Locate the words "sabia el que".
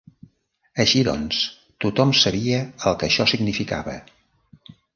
2.21-3.09